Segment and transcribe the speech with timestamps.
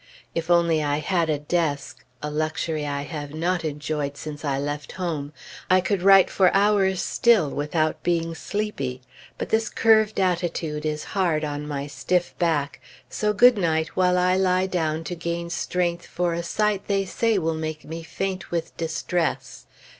[0.33, 4.93] If I only had a desk, a luxury I have not enjoyed since I left
[4.93, 5.31] home,
[5.69, 9.01] I could write for hours still, without being sleepy;
[9.37, 14.35] but this curved attitude is hard on my stiff back, so good night, while I
[14.37, 18.75] lie down to gain strength for a sight they say will make me faint with
[18.77, 19.67] distress.